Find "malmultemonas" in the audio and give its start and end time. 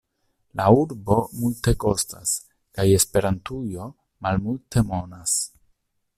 4.29-5.39